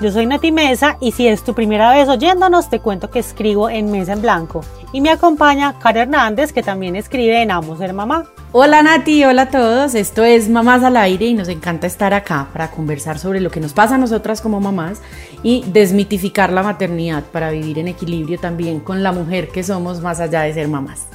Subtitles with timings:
[0.00, 3.70] yo soy Nati Mesa y si es tu primera vez oyéndonos, te cuento que escribo
[3.70, 4.62] en Mesa en Blanco.
[4.92, 8.26] Y me acompaña Cara Hernández, que también escribe en Amo Ser Mamá.
[8.52, 9.94] Hola Nati, hola a todos.
[9.94, 13.60] Esto es Mamás al Aire y nos encanta estar acá para conversar sobre lo que
[13.60, 15.00] nos pasa a nosotras como mamás
[15.42, 20.20] y desmitificar la maternidad para vivir en equilibrio también con la mujer que somos más
[20.20, 21.06] allá de ser mamás.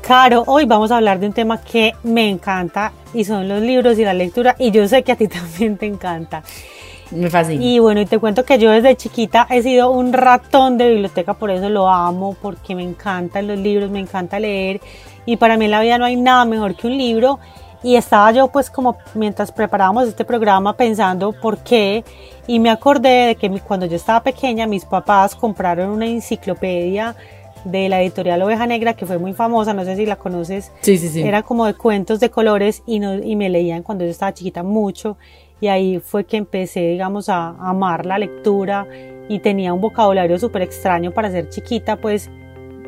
[0.00, 3.98] Caro, hoy vamos a hablar de un tema que me encanta y son los libros
[3.98, 6.42] y la lectura y yo sé que a ti también te encanta.
[7.10, 7.62] Me fascina.
[7.62, 11.34] Y bueno, y te cuento que yo desde chiquita he sido un ratón de biblioteca,
[11.34, 14.80] por eso lo amo, porque me encantan los libros, me encanta leer.
[15.26, 17.38] Y para mí en la vida no hay nada mejor que un libro.
[17.82, 22.04] Y estaba yo pues como mientras preparábamos este programa pensando por qué.
[22.46, 27.14] Y me acordé de que cuando yo estaba pequeña mis papás compraron una enciclopedia
[27.64, 30.72] de la editorial Oveja Negra que fue muy famosa, no sé si la conoces.
[30.80, 31.22] Sí, sí, sí.
[31.22, 34.62] Era como de cuentos de colores y, no, y me leían cuando yo estaba chiquita
[34.62, 35.16] mucho
[35.60, 38.86] y ahí fue que empecé, digamos, a amar la lectura
[39.28, 42.30] y tenía un vocabulario súper extraño para ser chiquita, pues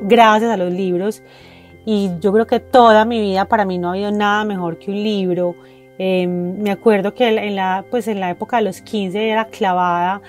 [0.03, 1.23] gracias a los libros.
[1.85, 4.91] Y yo creo que toda mi vida para mí no ha habido nada mejor que
[4.91, 5.57] un libro.
[5.99, 10.23] Em, me acuerdo que en la, pues en la época de los 15 era clavada,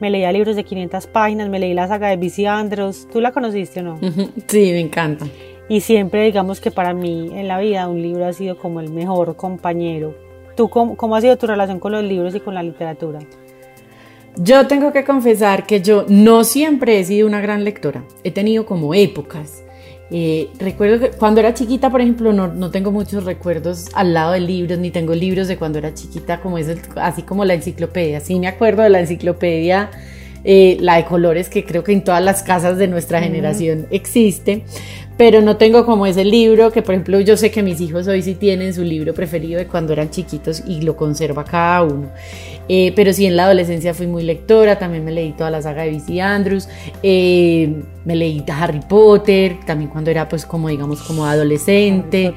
[0.00, 3.08] me leía libros de 500 páginas, me leí la saga de Bici Andros.
[3.12, 3.98] ¿Tú la conociste o no?
[4.46, 5.26] Sí, me encanta.
[5.68, 8.90] Y siempre digamos que para mí en la vida un libro ha sido como el
[8.90, 10.27] mejor compañero
[10.58, 13.20] ¿Tú cómo, ha sido tu relación con los libros y con la literatura?
[14.36, 18.02] Yo tengo que confesar que yo no siempre he sido una gran lectora.
[18.24, 19.62] He tenido como épocas.
[20.10, 24.32] Eh, recuerdo que cuando era chiquita, por ejemplo, no, no, tengo muchos recuerdos al lado
[24.32, 28.18] de libros, ni tengo libros de cuando era chiquita, como es así como la enciclopedia.
[28.18, 29.90] Sí me acuerdo de la enciclopedia,
[30.42, 34.64] eh, la de colores, que creo que en todas las casas de nuestra generación existe,
[35.18, 38.22] pero no tengo como ese libro que, por ejemplo, yo sé que mis hijos hoy
[38.22, 42.08] sí tienen su libro preferido de cuando eran chiquitos y lo conserva cada uno.
[42.68, 45.82] Eh, pero sí en la adolescencia fui muy lectora, también me leí toda la saga
[45.82, 46.20] de B.C.
[46.22, 46.68] Andrews,
[47.02, 52.32] eh, me leí Harry Potter, también cuando era pues como digamos como adolescente.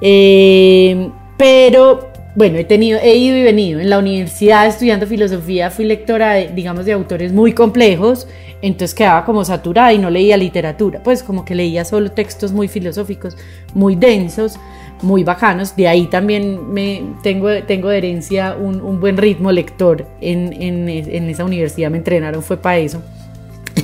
[0.00, 3.80] Eh, pero bueno, he tenido, he ido y venido.
[3.80, 8.26] En la universidad estudiando filosofía fui lectora de, digamos, de autores muy complejos
[8.62, 12.68] entonces quedaba como saturada y no leía literatura, pues como que leía solo textos muy
[12.68, 13.36] filosóficos,
[13.74, 14.56] muy densos,
[15.02, 15.74] muy bacanos.
[15.74, 21.44] De ahí también me tengo, tengo de herencia un, buen ritmo lector en, en, esa
[21.44, 23.02] universidad, me entrenaron, fue para eso.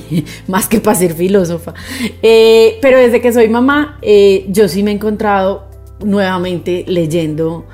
[0.47, 1.73] más que para ser filósofa.
[2.21, 5.67] Eh, pero desde que soy mamá, eh, yo sí me he encontrado
[6.05, 7.65] nuevamente leyendo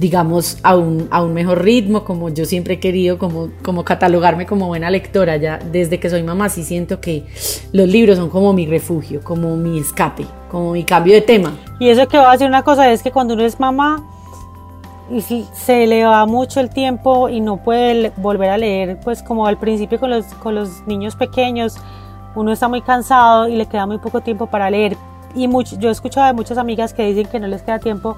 [0.00, 4.46] digamos, a un, a un mejor ritmo, como yo siempre he querido, como, como catalogarme
[4.46, 5.36] como buena lectora.
[5.36, 7.26] Ya desde que soy mamá sí siento que
[7.72, 11.52] los libros son como mi refugio, como mi escape, como mi cambio de tema.
[11.78, 14.02] Y eso que va a decir una cosa es que cuando uno es mamá
[15.54, 19.58] se le va mucho el tiempo y no puede volver a leer, pues como al
[19.58, 21.76] principio con los, con los niños pequeños,
[22.34, 24.96] uno está muy cansado y le queda muy poco tiempo para leer.
[25.34, 28.16] Y mucho, yo he escuchado de muchas amigas que dicen que no les queda tiempo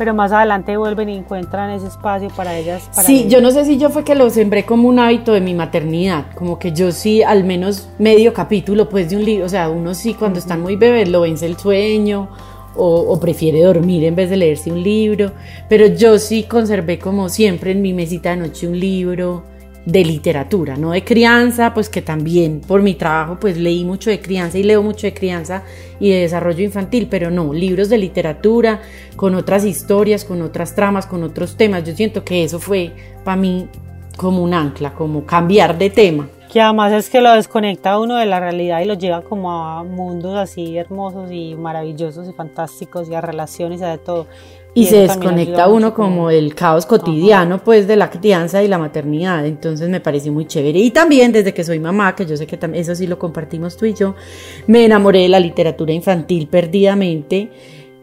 [0.00, 2.88] pero más adelante vuelven y encuentran ese espacio para ellas.
[3.04, 5.52] sí, yo no sé si yo fue que lo sembré como un hábito de mi
[5.52, 9.68] maternidad, como que yo sí al menos medio capítulo pues de un libro, o sea,
[9.68, 12.30] uno sí cuando están muy bebés lo vence el sueño
[12.76, 15.32] o, o, prefiere dormir en vez de leerse un libro,
[15.68, 19.42] pero yo sí conservé como siempre en mi mesita de noche un libro,
[19.86, 24.20] de literatura, no de crianza, pues que también por mi trabajo pues leí mucho de
[24.20, 25.62] crianza y leo mucho de crianza
[25.98, 28.80] y de desarrollo infantil, pero no, libros de literatura
[29.16, 31.84] con otras historias, con otras tramas, con otros temas.
[31.84, 32.92] Yo siento que eso fue
[33.24, 33.68] para mí
[34.16, 36.28] como un ancla, como cambiar de tema.
[36.52, 39.84] Que además es que lo desconecta uno de la realidad y lo lleva como a
[39.84, 44.26] mundos así hermosos y maravillosos y fantásticos y a relaciones y a de todo.
[44.72, 49.44] Y, se desconecta uno como del caos cotidiano, pues de la crianza y la maternidad.
[49.44, 50.78] Entonces me parece muy chévere.
[50.78, 53.86] Y también desde que soy mamá, que yo sé que eso sí lo compartimos tú
[53.86, 54.14] y yo,
[54.66, 57.50] me enamoré de la literatura infantil perdidamente.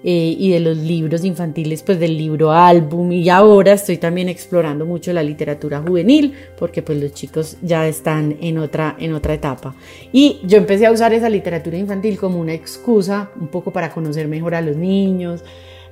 [0.03, 4.85] Eh, y de los libros infantiles, pues del libro álbum y ahora estoy también explorando
[4.85, 9.75] mucho la literatura juvenil porque pues los chicos ya están en otra, en otra etapa.
[10.13, 14.27] Y yo empecé a usar esa literatura infantil como una excusa un poco para conocer
[14.27, 15.43] mejor a los niños,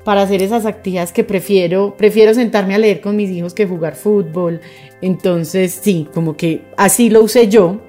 [0.05, 3.95] para hacer esas actividades que prefiero, prefiero sentarme a leer con mis hijos que jugar
[3.95, 4.61] fútbol.
[5.01, 7.81] Entonces, sí, como que así lo usé yo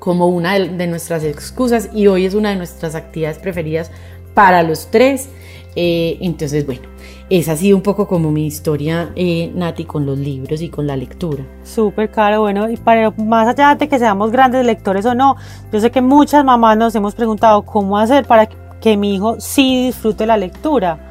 [0.00, 3.92] como una de, nuestras excusas y hoy es una de nuestras actividades preferidas
[4.34, 5.28] para los tres.
[5.76, 6.82] Eh, entonces, bueno,
[7.30, 10.88] esa ha sido un poco como mi historia, eh, Nati, con los libros y con
[10.88, 11.44] la lectura.
[11.62, 15.36] Súper caro, bueno, y para más allá de que seamos grandes lectores o no,
[15.72, 18.48] yo sé que muchas mamás nos hemos preguntado cómo hacer para
[18.80, 21.06] que mi hijo sí disfrute la lectura,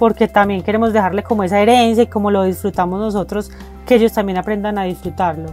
[0.00, 3.50] porque también queremos dejarle como esa herencia y como lo disfrutamos nosotros,
[3.84, 5.50] que ellos también aprendan a disfrutarlo.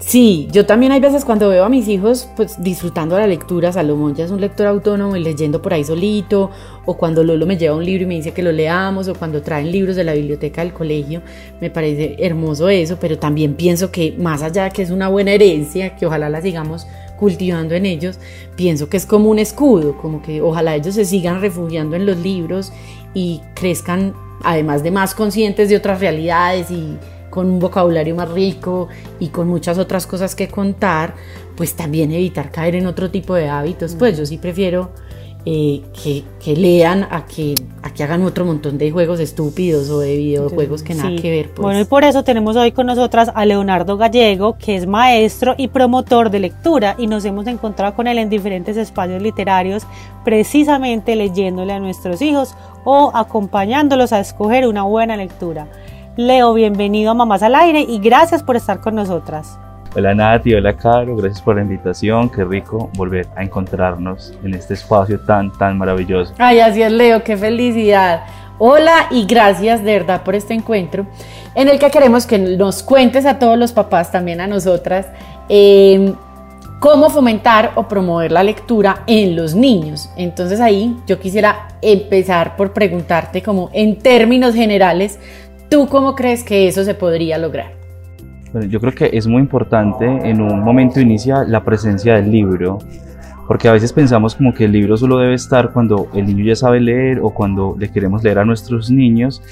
[0.00, 4.16] Sí, yo también hay veces cuando veo a mis hijos pues disfrutando la lectura, Salomón
[4.16, 6.50] ya es un lector autónomo y leyendo por ahí solito,
[6.84, 9.42] o cuando Lolo me lleva un libro y me dice que lo leamos, o cuando
[9.42, 11.22] traen libros de la biblioteca del colegio,
[11.60, 15.30] me parece hermoso eso, pero también pienso que más allá de que es una buena
[15.30, 18.18] herencia, que ojalá la sigamos cultivando en ellos,
[18.56, 22.18] pienso que es como un escudo, como que ojalá ellos se sigan refugiando en los
[22.18, 22.72] libros
[23.14, 26.98] y crezcan además de más conscientes de otras realidades y
[27.30, 28.88] con un vocabulario más rico
[29.18, 31.14] y con muchas otras cosas que contar,
[31.56, 33.96] pues también evitar caer en otro tipo de hábitos.
[33.96, 34.90] Pues yo sí prefiero
[35.46, 35.82] eh,
[36.42, 40.82] que, lean a que, a que hagan otro montón de juegos estúpidos o de videojuegos
[40.82, 41.50] que nada que ver.
[41.50, 41.62] Pues.
[41.62, 45.68] Bueno, y por eso tenemos hoy con nosotras a Leonardo Gallego, que es maestro y
[45.68, 49.86] promotor de lectura, y nos hemos encontrado con él en diferentes espacios literarios,
[50.24, 55.66] precisamente leyéndole a nuestros hijos o acompañándolos a escoger una buena lectura.
[56.16, 59.58] Leo, bienvenido a Mamás al Aire y gracias por estar con nosotras.
[59.96, 64.74] Hola Nati, hola Caro, gracias por la invitación, qué rico volver a encontrarnos en este
[64.74, 66.34] espacio tan, tan maravilloso.
[66.38, 68.24] Ay, así es Leo, qué felicidad.
[68.58, 71.06] Hola y gracias de verdad por este encuentro
[71.54, 75.06] en el que queremos que nos cuentes a todos los papás, también a nosotras,
[75.48, 76.14] em,
[76.84, 80.10] cómo fomentar o promover la lectura en los niños.
[80.18, 85.18] Entonces ahí yo quisiera empezar por preguntarte como en términos generales,
[85.70, 87.72] ¿Tú cómo crees que eso se podría lograr?
[88.52, 92.78] Bueno, yo creo que es muy importante en un momento inicial la presencia del libro,
[93.46, 96.56] porque a veces pensamos como que el libro solo debe estar cuando el niño ya
[96.56, 99.42] sabe leer o cuando le queremos leer a nuestros niños.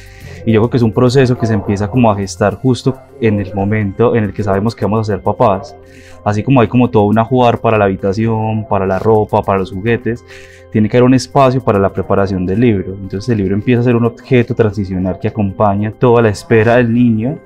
[0.45, 3.39] Y yo creo que es un proceso que se empieza como a gestar justo en
[3.39, 5.77] el momento en el que sabemos que vamos a ser papás.
[6.25, 9.71] Así como hay como todo una jugar para la habitación, para la ropa, para los
[9.71, 10.25] juguetes,
[10.71, 12.95] tiene que haber un espacio para la preparación del libro.
[12.95, 16.93] Entonces el libro empieza a ser un objeto transicional que acompaña toda la espera del
[16.93, 17.39] niño,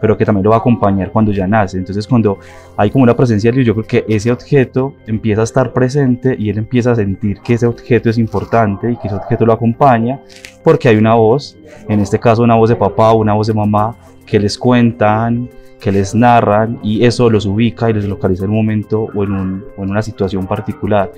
[0.00, 1.78] pero que también lo va a acompañar cuando ya nace.
[1.78, 2.38] Entonces cuando
[2.76, 6.36] hay como una presencia del libro, yo creo que ese objeto empieza a estar presente
[6.38, 9.52] y él empieza a sentir que ese objeto es importante y que ese objeto lo
[9.52, 10.20] acompaña
[10.62, 11.56] porque hay una voz,
[11.88, 15.48] en este caso una voz de papá o una voz de mamá, que les cuentan,
[15.80, 19.32] que les narran y eso los ubica y les localiza en un momento o en,
[19.32, 21.10] un, o en una situación particular.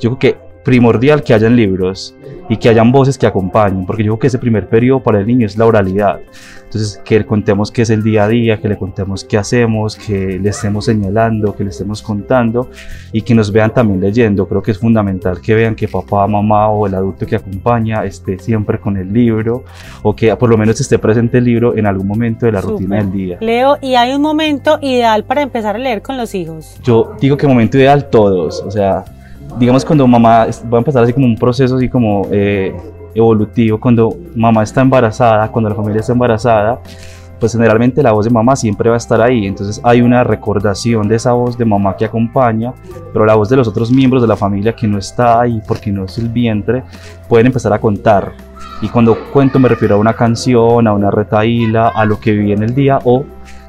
[0.00, 2.16] Yo creo que primordial que hayan libros
[2.48, 5.26] y que hayan voces que acompañen, porque yo creo que ese primer periodo para el
[5.26, 6.20] niño es la oralidad.
[6.64, 9.94] Entonces, que le contemos qué es el día a día, que le contemos qué hacemos,
[9.94, 12.68] que le estemos señalando, que le estemos contando
[13.12, 14.48] y que nos vean también leyendo.
[14.48, 18.40] Creo que es fundamental que vean que papá, mamá o el adulto que acompaña esté
[18.40, 19.62] siempre con el libro
[20.02, 22.96] o que por lo menos esté presente el libro en algún momento de la rutina
[22.96, 23.38] del día.
[23.40, 26.80] Leo, ¿y hay un momento ideal para empezar a leer con los hijos?
[26.82, 29.04] Yo digo que momento ideal todos, o sea,
[29.58, 32.74] digamos cuando mamá va a empezar así como un proceso así como eh,
[33.14, 36.80] evolutivo, cuando mamá está embarazada, cuando la familia está embarazada,
[37.38, 41.08] pues generalmente la voz de mamá siempre va a estar ahí, entonces hay una recordación
[41.08, 42.72] de esa voz de mamá que acompaña,
[43.12, 45.90] pero la voz de los otros miembros de la familia que no está ahí porque
[45.90, 46.82] no es el vientre,
[47.28, 48.32] pueden empezar a contar.
[48.82, 52.52] Y cuando cuento me refiero a una canción, a una retaíla, a lo que viví
[52.52, 53.24] en el día o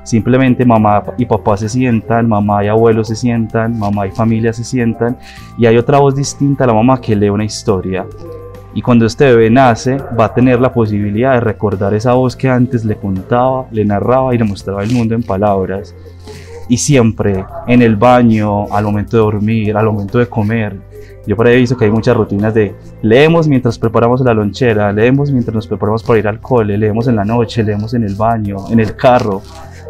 [0.05, 4.63] Simplemente mamá y papá se sientan, mamá y abuelo se sientan, mamá y familia se
[4.63, 5.17] sientan
[5.57, 8.05] y hay otra voz distinta a la mamá que lee una historia.
[8.75, 12.49] Y cuando este bebé nace, va a tener la posibilidad de recordar esa voz que
[12.49, 15.95] antes le contaba, le narraba y le mostraba el mundo en palabras.
[16.67, 20.77] Y siempre en el baño, al momento de dormir, al momento de comer.
[21.25, 24.91] Yo por ahí he visto que hay muchas rutinas de leemos mientras preparamos la lonchera,
[24.91, 28.15] leemos mientras nos preparamos para ir al cole, leemos en la noche, leemos en el
[28.15, 29.41] baño, en el carro.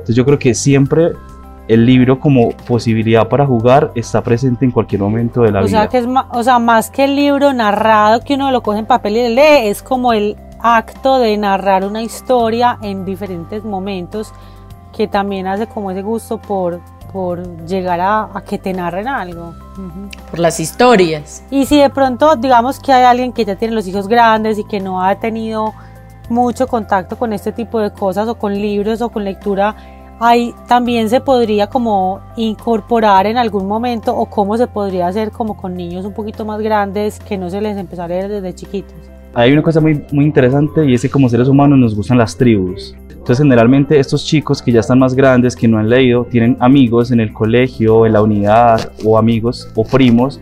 [0.06, 1.14] Entonces yo creo que siempre
[1.68, 5.66] el libro como posibilidad para jugar está presente en cualquier momento de la vida.
[5.66, 8.78] O sea, que es o sea, más que el libro narrado que uno lo coge
[8.78, 14.32] en papel y lee, es como el acto de narrar una historia en diferentes momentos
[14.96, 16.82] que también hace como ese gusto por,
[17.12, 19.56] por llegar a, que te narren algo.
[20.30, 21.44] Por las historias.
[21.50, 24.66] Y si de pronto digamos que hay alguien que ya tiene los hijos grandes y
[24.66, 25.74] que no ha tenido
[26.30, 29.76] mucho contacto con este tipo de cosas o con libros o con lectura
[30.20, 35.58] ahí también se podría como incorporar en algún momento o cómo se podría hacer como
[35.58, 38.96] con niños un poquito más grandes que no se les empezó a leer desde chiquitos.
[39.34, 42.38] hay una cosa muy, muy interesante y es que como seres humanos nos gustan las
[42.38, 42.96] tribus.
[43.10, 47.12] Entonces generalmente estos chicos que ya están más grandes, que no han leído, tienen amigos
[47.12, 50.40] en el colegio, en la unidad o amigos o primos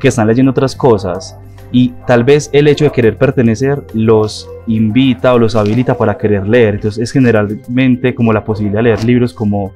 [0.00, 1.38] que están leyendo otras cosas
[1.74, 6.46] y tal vez el hecho de querer pertenecer los invita o los habilita para querer
[6.46, 6.76] leer.
[6.76, 9.72] Entonces es generalmente como la posibilidad de leer libros como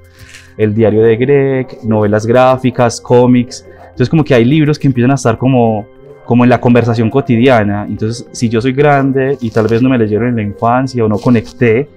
[0.57, 3.67] el diario de Greg, novelas gráficas, cómics.
[3.81, 5.89] Entonces como que hay libros que empiezan a estar como
[6.25, 7.87] como en la conversación cotidiana.
[7.89, 11.09] Entonces, si yo soy grande y tal vez no me leyeron en la infancia o
[11.09, 11.89] no conecté,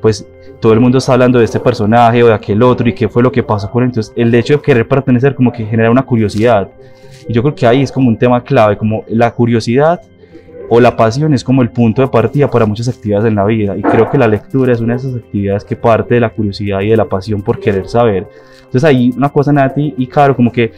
[0.00, 0.26] pues
[0.60, 3.22] todo el mundo está hablando de este personaje o de aquel otro y qué fue
[3.22, 3.90] lo que pasó con él.
[3.90, 6.68] Entonces, el hecho de querer pertenecer como que genera una curiosidad.
[7.28, 10.00] Y yo creo que ahí es como un tema clave, como la curiosidad
[10.68, 13.76] o la pasión es como el punto de partida para muchas actividades en la vida.
[13.76, 16.80] Y creo que la lectura es una de esas actividades que parte de la curiosidad
[16.80, 18.26] y de la pasión por querer saber.
[18.58, 20.72] Entonces ahí una cosa, Nati y Caro, como que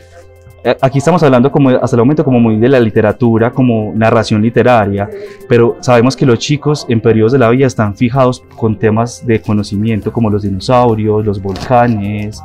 [0.80, 5.08] aquí estamos hablando como hasta el momento como muy de la literatura, como narración literaria,
[5.48, 9.40] pero sabemos que los chicos en periodos de la vida están fijados con temas de
[9.40, 12.42] conocimiento como los dinosaurios, los volcanes,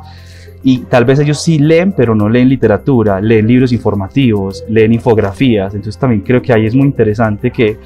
[0.62, 5.74] y tal vez ellos sí leen, pero no leen literatura, leen libros informativos, leen infografías,
[5.74, 7.76] entonces también creo que ahí es muy interesante que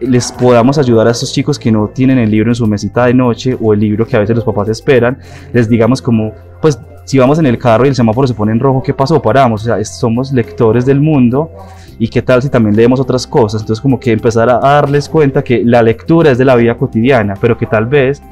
[0.00, 3.14] les podamos ayudar a estos chicos que no tienen el libro en su mesita de
[3.14, 5.18] noche o el libro que a veces los papás esperan,
[5.52, 8.60] les digamos como, pues si vamos en el carro y el semáforo se pone en
[8.60, 9.20] rojo, ¿qué pasó?
[9.20, 11.50] Paramos, o sea, somos lectores del mundo
[11.98, 13.62] y qué tal si también leemos otras cosas.
[13.62, 17.34] Entonces como que empezar a darles cuenta que la lectura es de la vida cotidiana,
[17.40, 18.22] pero que tal vez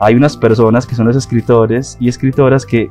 [0.00, 2.88] hay unas personas que son los escritores y escritoras que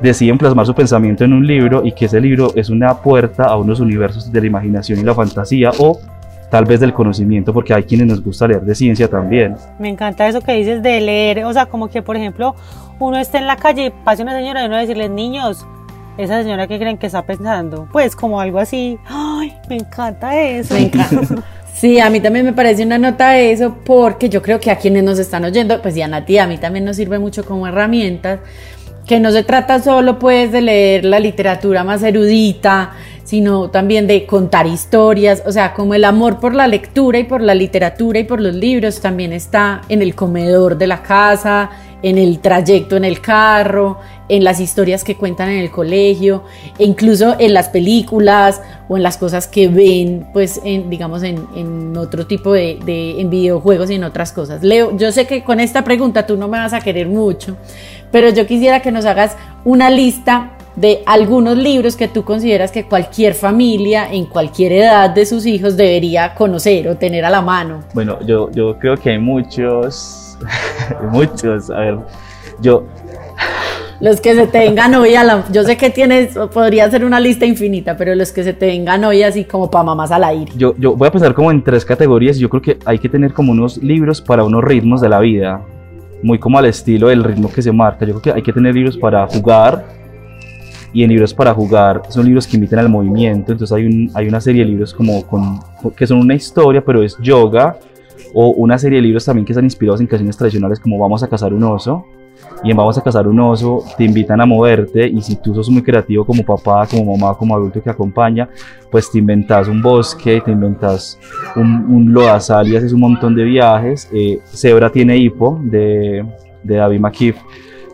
[0.00, 3.56] deciden plasmar su pensamiento en un libro y que ese libro es una puerta a
[3.56, 6.00] unos universos de la imaginación y la fantasía o
[6.50, 9.54] tal vez del conocimiento, porque hay quienes nos gusta leer de ciencia también.
[9.78, 12.56] Me encanta eso que dices de leer, o sea, como que por ejemplo
[13.00, 15.66] uno está en la calle y pasa una señora y uno decirle, niños,
[16.18, 20.74] esa señora que creen que está pensando, pues como algo así, ay, me encanta eso.
[20.74, 21.42] Me encanta.
[21.72, 25.02] Sí, a mí también me parece una nota eso porque yo creo que a quienes
[25.02, 28.40] nos están oyendo, pues ya Nati, a mí también nos sirve mucho como herramientas,
[29.06, 32.92] que no se trata solo pues de leer la literatura más erudita,
[33.24, 37.40] sino también de contar historias, o sea, como el amor por la lectura y por
[37.40, 41.70] la literatura y por los libros también está en el comedor de la casa,
[42.02, 46.44] en el trayecto en el carro, en las historias que cuentan en el colegio,
[46.78, 51.96] e incluso en las películas o en las cosas que ven, pues, en, digamos, en,
[51.96, 54.62] otro tipo de, de, en videojuegos y en otras cosas.
[54.62, 57.56] Leo, yo sé que con esta pregunta tú no me vas a querer mucho,
[58.10, 62.84] pero yo quisiera que nos hagas una lista de algunos libros que tú consideras que
[62.84, 67.80] cualquier familia en cualquier edad de sus hijos debería conocer o tener a la mano.
[67.92, 70.29] Bueno, yo, yo creo que hay muchos
[71.10, 71.98] Muchos, a ver,
[72.60, 72.84] yo...
[74.00, 75.12] Los que se te vengan hoy
[75.52, 79.04] yo sé que tienes, podría ser una lista infinita, pero los que se te vengan
[79.04, 80.50] hoy así como para mamás al aire.
[80.56, 83.34] Yo, yo voy a pensar como en tres categorías, yo creo que hay que tener
[83.34, 85.60] como unos libros para unos ritmos de la vida,
[86.22, 88.74] muy como al estilo del ritmo que se marca, yo creo que hay que tener
[88.74, 89.84] libros para jugar,
[90.92, 94.28] y en libros para jugar son libros que invitan al movimiento, entonces hay, un, hay
[94.28, 95.60] una serie de libros como con,
[95.94, 97.76] que son una historia, pero es yoga,
[98.34, 101.28] o una serie de libros también que están inspirados en canciones tradicionales como Vamos a
[101.28, 102.04] cazar un oso.
[102.64, 105.68] Y en Vamos a cazar un oso te invitan a moverte y si tú sos
[105.68, 108.48] muy creativo como papá, como mamá, como adulto que acompaña,
[108.90, 111.18] pues te inventas un bosque, te inventas
[111.54, 114.08] un, un lodazal y haces un montón de viajes.
[114.12, 116.24] Eh, Zebra tiene hipo de,
[116.62, 117.40] de David McKeefe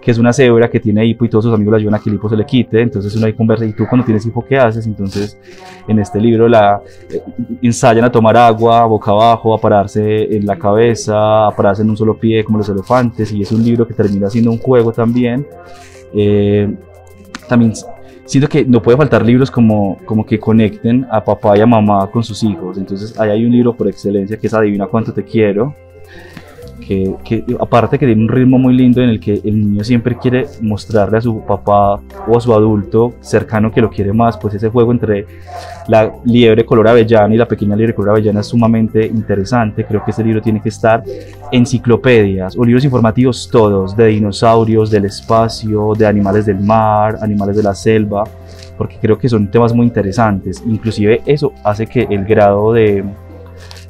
[0.06, 2.08] que es una cebra que tiene hipo y todos sus amigos le ayudan a que
[2.08, 4.56] el hipo se le quite, entonces uno ahí conversa, ¿y tú cuando tienes hipo qué
[4.56, 4.86] haces?
[4.86, 5.36] Entonces
[5.88, 7.20] en este libro la eh,
[7.60, 11.96] ensayan a tomar agua boca abajo, a pararse en la cabeza, a pararse en un
[11.96, 15.44] solo pie como los elefantes, y es un libro que termina siendo un juego también.
[16.14, 16.72] Eh,
[17.48, 17.72] también
[18.26, 22.08] siento que no puede faltar libros como, como que conecten a papá y a mamá
[22.12, 25.24] con sus hijos, entonces ahí hay un libro por excelencia que es Adivina cuánto te
[25.24, 25.74] quiero,
[26.86, 30.46] que, aparte que tiene un ritmo muy lindo en el que el niño siempre quiere
[30.60, 34.68] mostrarle a su papá o a su adulto cercano que lo quiere más, pues ese
[34.68, 35.26] juego entre
[35.88, 39.84] la liebre color avellana y la pequeña liebre color avellana es sumamente interesante.
[39.84, 41.02] Creo que este libro tiene que estar
[41.50, 47.62] enciclopedias o libros informativos todos, de dinosaurios, del espacio, de animales del mar, animales de
[47.62, 48.24] la selva,
[48.78, 50.62] porque creo que son temas muy interesantes.
[50.66, 53.04] Inclusive eso hace que el grado de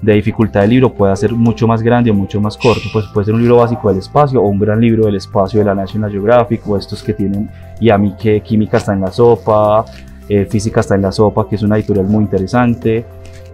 [0.02, 2.82] de dificultad del libro puede ser mucho más grande o mucho más corto.
[2.92, 5.66] Pues puede ser un libro básico del espacio o un gran libro del espacio de
[5.66, 7.48] la National Geographic o estos que tienen,
[7.80, 9.84] y a mí que química está en la sopa,
[10.28, 13.04] eh, física está en la sopa, que es una editorial muy interesante.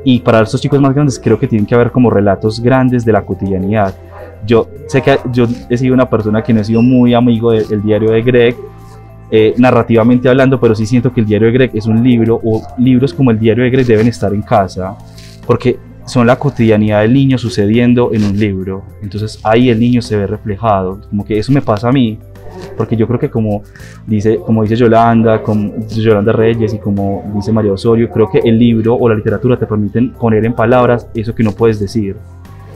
[0.04, 3.12] Y para estos chicos más grandes creo que tienen que haber como relatos grandes de
[3.12, 3.94] la cotidianidad.
[4.44, 7.82] Yo sé que yo he sido una persona que no he sido muy amigo del
[7.82, 8.56] diario de Greg,
[9.30, 12.62] eh, narrativamente hablando, pero sí siento que el diario de Greg es un libro o
[12.78, 14.96] libros como el diario de Greg deben estar en casa,
[15.46, 18.82] porque son la cotidianidad del niño sucediendo en un libro.
[19.02, 21.00] Entonces ahí el niño se ve reflejado.
[21.08, 22.18] Como que eso me pasa a mí,
[22.76, 23.62] porque yo creo que como
[24.06, 28.58] dice, como dice Yolanda, como Yolanda Reyes y como dice María Osorio, creo que el
[28.58, 32.16] libro o la literatura te permiten poner en palabras eso que no puedes decir.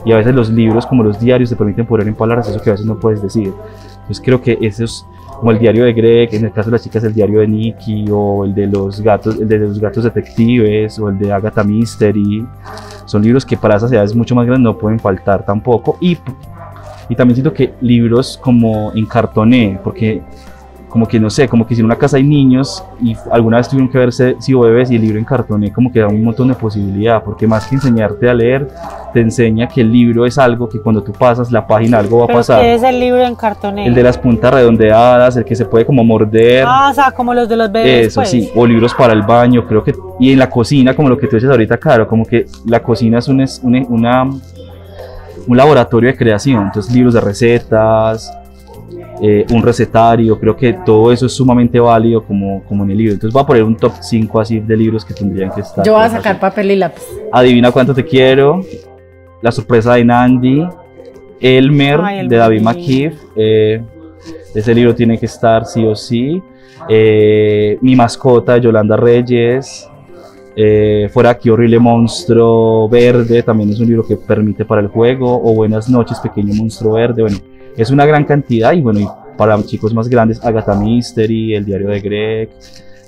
[0.05, 2.69] Y a veces los libros, como los diarios, te permiten poner en palabras eso que
[2.69, 3.51] a veces no puedes decir.
[3.93, 5.05] Entonces creo que eso es
[5.39, 8.05] como el diario de Greg, en el caso de las chicas el diario de Nicky,
[8.11, 12.45] o el de los gatos, el de los gatos detectives, o el de Agatha Mystery.
[13.05, 15.97] Son libros que para esas edades mucho más grandes no pueden faltar tampoco.
[16.01, 16.17] Y,
[17.09, 20.21] y también siento que libros como en cartoné, porque
[20.89, 23.67] como que no sé, como que si en una casa hay niños y alguna vez
[23.67, 26.47] tuvieron que verse si bebés y el libro en cartoné como que da un montón
[26.47, 28.67] de posibilidad, porque más que enseñarte a leer,
[29.17, 32.25] te enseña que el libro es algo que cuando tú pasas la página algo va
[32.25, 32.61] a pasar.
[32.61, 33.87] ¿Qué es el libro en cartoné?
[33.87, 36.63] El de las puntas redondeadas, el que se puede como morder.
[36.67, 38.09] Ah, o sea, como los de los bebés.
[38.09, 38.29] Eso pues.
[38.29, 39.95] sí, o libros para el baño, creo que.
[40.19, 43.17] Y en la cocina, como lo que tú dices ahorita, claro, como que la cocina
[43.17, 48.31] es un, es un, una, un laboratorio de creación, entonces libros de recetas,
[49.19, 53.13] eh, un recetario, creo que todo eso es sumamente válido como, como en el libro.
[53.13, 55.83] Entonces voy a poner un top 5 así de libros que tendrían que estar.
[55.83, 56.41] Yo voy a pues, sacar así.
[56.41, 57.01] papel y lápiz.
[57.31, 58.61] Adivina cuánto te quiero,
[59.41, 60.65] La sorpresa de Nandi,
[61.39, 62.61] Elmer Ay, de David.
[62.61, 63.13] McKeef.
[63.35, 63.81] eh,
[64.55, 66.41] ese libro tiene que estar sí o sí.
[66.89, 69.87] Eh, Mi mascota de Yolanda Reyes.
[70.55, 75.39] eh, Fuera aquí horrible monstruo verde, también es un libro que permite para el juego.
[75.43, 77.21] O Buenas noches, pequeño monstruo verde.
[77.21, 77.37] Bueno,
[77.75, 81.89] es una gran cantidad y bueno, y para chicos más grandes, Agatha Mystery, El diario
[81.89, 82.49] de Greg,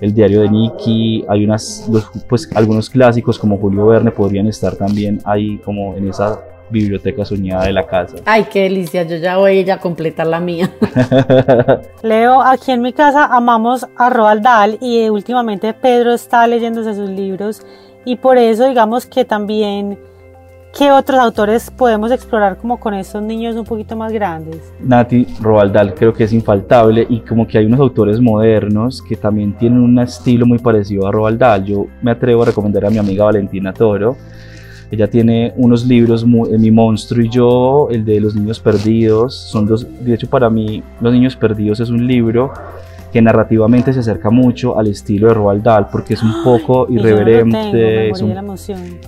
[0.01, 4.75] El diario de Nicky, hay unas, los- pues algunos clásicos como Julio Verne podrían estar
[4.75, 6.39] también ahí como en esa
[6.71, 8.17] biblioteca soñada de la casa.
[8.25, 9.01] Ay, qué delicia.
[9.03, 10.71] Yo ya voy a ir a completar la mía.
[12.03, 17.09] Leo, aquí en mi casa amamos a Roald Dahl y últimamente Pedro está leyéndose sus
[17.09, 17.61] libros
[18.05, 19.97] y por eso digamos que también
[20.77, 24.57] qué otros autores podemos explorar como con estos niños un poquito más grandes.
[24.79, 29.15] Nati Roald Dahl creo que es infaltable y como que hay unos autores modernos que
[29.15, 31.65] también tienen un estilo muy parecido a Roald Dahl.
[31.65, 34.15] Yo me atrevo a recomendar a mi amiga Valentina Toro.
[34.91, 39.35] Ella tiene unos libros, muy- Mi monstruo y yo, el de Los niños perdidos.
[39.35, 42.51] Son dos, de hecho para mí Los niños perdidos es un libro
[43.11, 46.97] que narrativamente se acerca mucho al estilo de Roald Dahl porque es un poco Y
[46.97, 48.29] yo no lo tengo, me irreverente, morí es un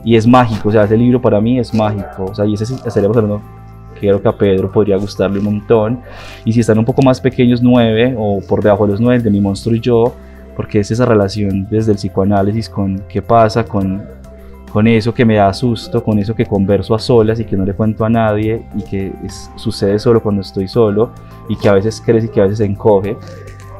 [0.03, 2.63] y es mágico, o sea, ese libro para mí es mágico, o sea, y ese
[2.63, 3.41] estaríamos hablando,
[3.99, 5.99] creo que a Pedro podría gustarle un montón,
[6.43, 9.29] y si están un poco más pequeños, nueve, o por debajo de los nueve, de
[9.29, 10.13] mi monstruo y yo,
[10.55, 14.01] porque es esa relación desde el psicoanálisis con qué pasa con,
[14.73, 17.65] con eso que me da susto, con eso que converso a solas y que no
[17.65, 21.11] le cuento a nadie, y que es- sucede solo cuando estoy solo,
[21.47, 23.15] y que a veces crece y que a veces se encoge,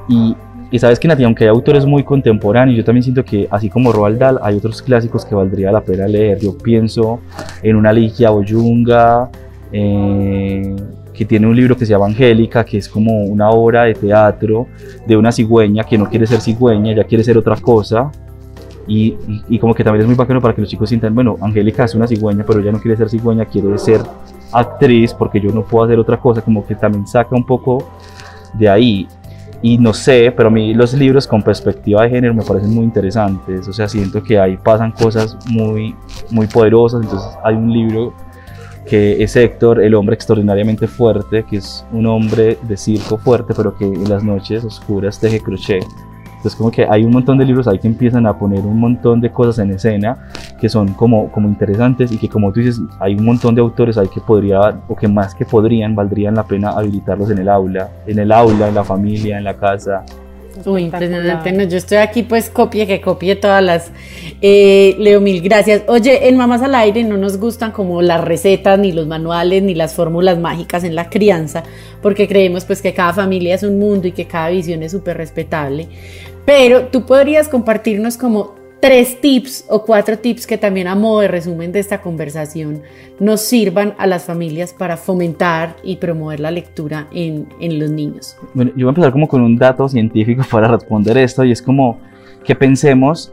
[0.08, 0.36] y,
[0.80, 4.18] sabes que Nati, aunque hay autores muy contemporáneos, yo también siento que así como Roald
[4.20, 6.40] Dahl, hay otros clásicos que valdría la pena leer.
[6.40, 7.20] Yo pienso
[7.62, 9.30] en una Ligia Oyunga,
[9.72, 10.76] eh,
[11.14, 14.68] que tiene un libro que se llama Angélica, que es como una obra de teatro
[15.06, 18.10] de una cigüeña que no quiere ser cigüeña, ya quiere ser otra cosa.
[18.88, 19.16] Y-
[19.48, 21.94] y como que también es muy bacano para que los chicos sientan, bueno, Angélica es
[21.96, 24.02] una cigüeña, pero ella no quiere ser cigüeña, quiere ser
[24.52, 27.90] actriz porque yo no puedo hacer otra cosa, como que también saca un poco
[28.54, 29.08] de ahí.
[29.64, 32.84] Y no sé, pero a mí los libros con perspectiva de género me parecen muy
[32.84, 33.68] interesantes.
[33.68, 35.96] O sea, siento que ahí pasan cosas muy,
[36.32, 37.04] muy poderosas.
[37.04, 38.14] Entonces hay un libro
[38.88, 43.78] que es Héctor, el hombre extraordinariamente fuerte, que es un hombre de circo fuerte, pero
[43.78, 45.86] que en las noches oscuras teje crochet.
[46.42, 49.22] Entonces como que hay un montón de libros ahí que empiezan a poner un montón
[49.22, 50.18] de cosas en escena
[50.60, 53.96] que son como, como interesantes y que como tú dices, hay un montón de autores
[54.00, 57.92] ahí que podría, o que más que podrían, valdrían la pena habilitarlos en el aula,
[58.08, 60.04] en el aula, en la familia, en la casa.
[60.66, 61.52] Uy, impresionante.
[61.52, 63.92] No, yo estoy aquí, pues copie que copie todas las.
[64.42, 65.84] Eh, Leo, mil gracias.
[65.88, 69.76] Oye, en Mamás al Aire no nos gustan como las recetas, ni los manuales, ni
[69.76, 71.64] las fórmulas mágicas en la crianza,
[72.02, 75.18] porque creemos pues que cada familia es un mundo y que cada visión es súper
[75.18, 75.88] respetable.
[76.46, 81.28] Pero tú podrías compartirnos como tres tips o cuatro tips que también a modo de
[81.28, 82.82] resumen de esta conversación
[83.20, 88.36] nos sirvan a las familias para fomentar y promover la lectura en, en los niños.
[88.56, 91.62] Bueno, yo voy a empezar como con un dato científico para responder esto y es
[91.62, 92.00] como
[92.44, 93.32] que pensemos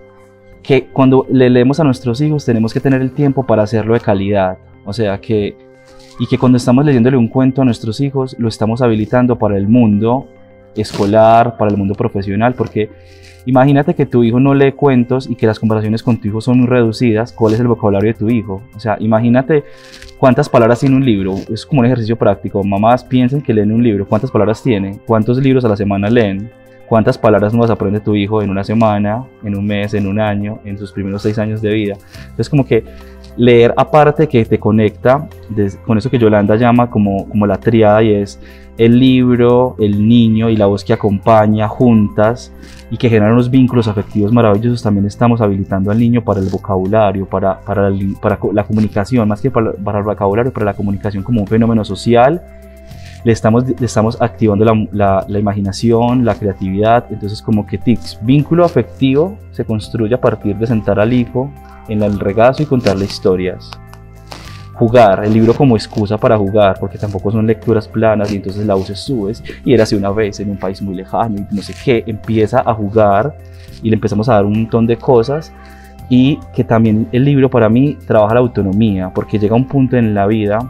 [0.62, 4.00] que cuando le leemos a nuestros hijos tenemos que tener el tiempo para hacerlo de
[4.00, 4.58] calidad.
[4.84, 5.56] O sea que,
[6.20, 9.66] y que cuando estamos leyéndole un cuento a nuestros hijos lo estamos habilitando para el
[9.66, 10.28] mundo
[10.76, 12.90] escolar, para el mundo profesional, porque
[13.48, 16.58] imagínate que tu hijo no lee cuentos y que las comparaciones con tu hijo son
[16.58, 18.60] muy reducidas, ¿cuál es el vocabulario de tu hijo?
[18.76, 19.64] O sea, imagínate
[20.18, 23.82] cuántas palabras tiene un libro, es como un ejercicio práctico, mamás piensen que leen un
[23.82, 24.98] libro, ¿cuántas palabras tiene?
[25.06, 26.50] ¿Cuántos libros a la semana leen?
[26.90, 30.58] ¿Cuántas palabras nuevas aprende tu hijo en una semana, en un mes, en un año,
[30.66, 31.96] en sus primeros seis años de vida?
[32.20, 32.84] Entonces como que
[33.38, 35.28] leer aparte que te conecta
[35.86, 38.38] con eso que Yolanda llama como, como la triada y es
[38.76, 42.52] el libro, el niño y la voz que acompaña juntas
[42.90, 47.26] y que generan unos vínculos afectivos maravillosos, también estamos habilitando al niño para el vocabulario,
[47.26, 51.46] para, para, la, comunicación, más que para, para, el vocabulario, para la comunicación como un
[51.46, 52.42] fenómeno social.
[53.24, 58.64] Le estamos, le estamos activando la, la imaginación, la creatividad, entonces como que tics, vínculo
[58.64, 61.50] afectivo se construye a partir de sentar al hijo
[61.88, 63.70] en el regazo y contarle historias.
[64.74, 68.76] Jugar, el libro como excusa para jugar, porque tampoco son lecturas planas y entonces la
[68.76, 71.74] uses, subes y era así una vez en un país muy lejano y no sé
[71.84, 73.36] qué, empieza a jugar
[73.82, 75.52] y le empezamos a dar un montón de cosas
[76.08, 80.14] y que también el libro para mí trabaja la autonomía, porque llega un punto en
[80.14, 80.60] la vida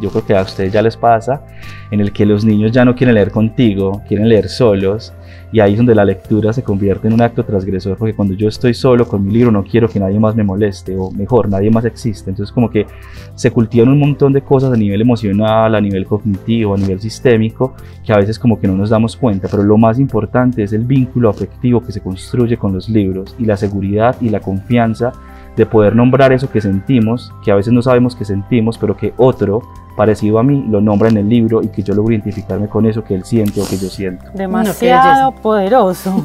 [0.00, 1.42] yo creo que a ustedes ya les pasa,
[1.90, 5.12] en el que los niños ya no quieren leer contigo, quieren leer solos,
[5.52, 8.48] y ahí es donde la lectura se convierte en un acto transgresor, porque cuando yo
[8.48, 11.70] estoy solo con mi libro no quiero que nadie más me moleste, o mejor, nadie
[11.70, 12.86] más existe, entonces como que
[13.34, 17.74] se cultivan un montón de cosas a nivel emocional, a nivel cognitivo, a nivel sistémico,
[18.04, 20.84] que a veces como que no nos damos cuenta, pero lo más importante es el
[20.84, 25.12] vínculo afectivo que se construye con los libros, y la seguridad y la confianza
[25.56, 29.12] de poder nombrar eso que sentimos, que a veces no sabemos que sentimos, pero que
[29.16, 29.62] otro
[29.96, 33.04] parecido a mí lo nombra en el libro y que yo logro identificarme con eso
[33.04, 34.26] que él siente o que yo siento.
[34.32, 36.22] Demasiado poderoso.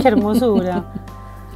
[0.00, 0.84] Qué hermosura.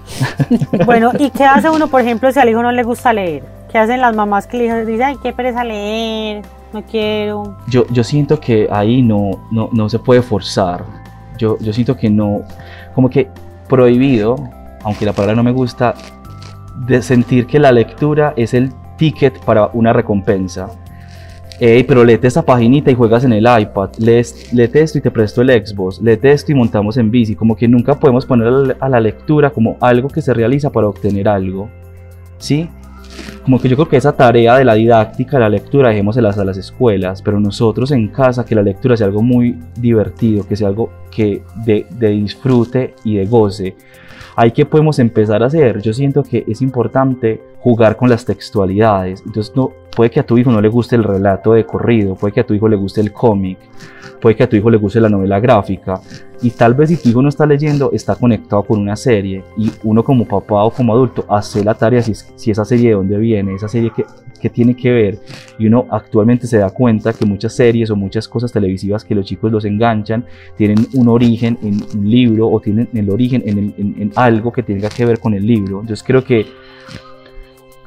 [0.87, 3.45] bueno, ¿y qué hace uno, por ejemplo, si al hijo no le gusta leer?
[3.71, 7.57] ¿Qué hacen las mamás que le dicen, ay, qué pereza leer, no quiero?
[7.69, 10.85] Yo, yo siento que ahí no, no, no se puede forzar.
[11.39, 12.43] Yo, yo siento que no,
[12.95, 13.29] como que
[13.69, 14.37] prohibido,
[14.85, 15.95] aunque la palabra no me gusta,
[16.75, 20.69] de sentir que la lectura es el ticket para una recompensa.
[21.61, 25.13] Ey, pero léete esta paginita y juegas en el iPad, lees, léete esto y te
[25.13, 28.89] presto el Xbox, léete esto y montamos en bici, como que nunca podemos poner a
[28.89, 31.69] la lectura como algo que se realiza para obtener algo,
[32.39, 32.69] ¿sí?
[33.45, 36.57] Como que yo creo que esa tarea de la didáctica, la lectura, dejémoselas a las
[36.57, 40.91] escuelas, pero nosotros en casa, que la lectura sea algo muy divertido, que sea algo
[41.11, 43.77] que de, de disfrute y de goce,
[44.37, 45.81] ¿Hay que podemos empezar a hacer?
[45.81, 49.23] Yo siento que es importante jugar con las textualidades.
[49.25, 52.35] Entonces, no, puede que a tu hijo no le guste el relato de corrido, puede
[52.35, 53.59] que a tu hijo le guste el cómic,
[54.21, 56.01] puede que a tu hijo le guste la novela gráfica.
[56.43, 59.45] Y tal vez si tu hijo no está leyendo, está conectado con una serie.
[59.57, 62.97] Y uno como papá o como adulto hace la tarea si, si esa serie de
[62.97, 64.05] dónde viene, esa serie que,
[64.45, 65.19] que tiene que ver.
[65.59, 69.25] Y uno actualmente se da cuenta que muchas series o muchas cosas televisivas que los
[69.25, 70.23] chicos los enganchan
[70.55, 74.63] tienen un origen en un libro o tienen el origen en, en, en algo que
[74.63, 75.81] tenga que ver con el libro.
[75.81, 76.45] Entonces creo que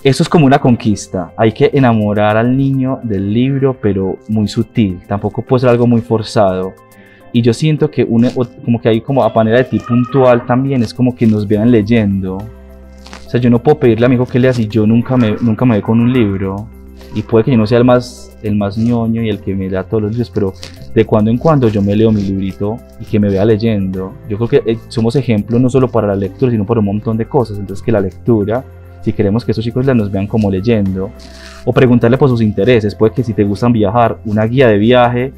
[0.04, 1.32] eso es como una conquista.
[1.38, 5.00] Hay que enamorar al niño del libro, pero muy sutil.
[5.08, 6.74] Tampoco puede ser algo muy forzado.
[7.34, 10.92] Y yo siento que como que hay como a manera de ti puntual también es
[10.92, 12.40] como que nos vean leyendo.
[13.28, 15.36] O sea, yo no puedo pedirle a mi hijo que lea si yo nunca me,
[15.42, 16.68] nunca me ve con un libro.
[17.14, 19.70] Y puede que yo no sea el más, el más ñoño y el que me
[19.70, 20.54] da todos los libros, pero
[20.96, 24.14] de cuando en cuando yo me leo mi librito y que me vea leyendo.
[24.28, 27.18] Yo creo que eh, somos ejemplos no solo para la lectura, sino para un montón
[27.18, 27.60] de cosas.
[27.60, 28.64] Entonces que la lectura
[29.08, 31.12] si queremos que estos chicos nos vean como leyendo,
[31.64, 35.32] o preguntarle por sus intereses, puede que si te gustan viajar, una guía de viaje,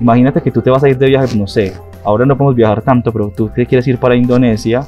[0.00, 1.72] imagínate que tú te vas a ir de viaje, no sé,
[2.04, 4.84] ahora no podemos viajar tanto, pero tú te quieres ir para Indonesia,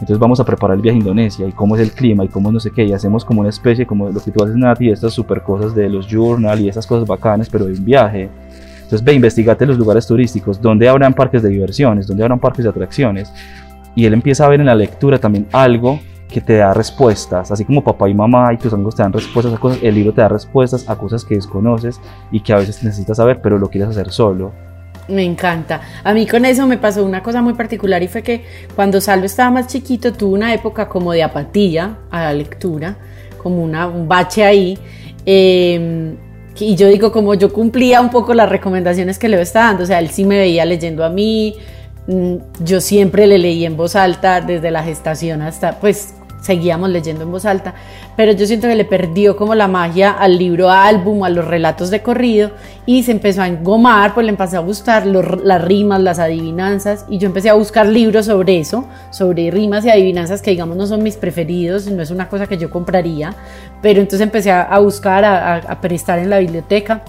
[0.00, 2.52] entonces vamos a preparar el viaje a Indonesia y cómo es el clima y cómo
[2.52, 5.12] no sé qué, y hacemos como una especie, como lo que tú haces Nati, estas
[5.12, 8.28] super cosas de los journal y esas cosas bacanas, pero de un viaje.
[8.76, 12.70] Entonces ve, investigate los lugares turísticos, dónde habrán parques de diversiones, dónde habrán parques de
[12.70, 13.32] atracciones.
[13.94, 17.64] Y él empieza a ver en la lectura también algo que te da respuestas, así
[17.64, 20.20] como papá y mamá y tus amigos te dan respuestas a cosas, el libro te
[20.20, 23.90] da respuestas a cosas que desconoces y que a veces necesitas saber, pero lo quieres
[23.90, 24.52] hacer solo.
[25.08, 25.80] Me encanta.
[26.04, 28.44] A mí con eso me pasó una cosa muy particular y fue que
[28.76, 32.96] cuando Salvo estaba más chiquito tuvo una época como de apatía a la lectura,
[33.42, 34.78] como una, un bache ahí.
[35.24, 36.16] Em,
[36.60, 39.86] y yo digo, como yo cumplía un poco las recomendaciones que le estaba dando, o
[39.86, 41.56] sea, él sí me veía leyendo a mí,
[42.06, 47.24] mm, yo siempre le leí en voz alta desde la gestación hasta, pues seguíamos leyendo
[47.24, 47.74] en voz alta,
[48.16, 51.90] pero yo siento que le perdió como la magia al libro álbum, a los relatos
[51.90, 52.50] de corrido
[52.86, 57.18] y se empezó a engomar, pues le empezó a gustar las rimas, las adivinanzas y
[57.18, 61.02] yo empecé a buscar libros sobre eso, sobre rimas y adivinanzas que digamos no son
[61.02, 63.34] mis preferidos, no es una cosa que yo compraría,
[63.82, 67.02] pero entonces empecé a, buscar, a, a prestar en la biblioteca